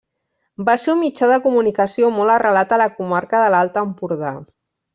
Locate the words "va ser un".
0.69-0.99